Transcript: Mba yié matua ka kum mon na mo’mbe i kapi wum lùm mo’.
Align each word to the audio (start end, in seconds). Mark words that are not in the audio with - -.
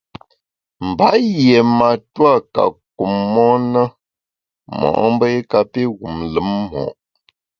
Mba 0.87 1.07
yié 1.37 1.59
matua 1.77 2.33
ka 2.53 2.63
kum 2.97 3.13
mon 3.33 3.61
na 3.73 3.81
mo’mbe 4.77 5.25
i 5.39 5.39
kapi 5.51 5.81
wum 5.99 6.17
lùm 6.33 6.49
mo’. 6.69 6.83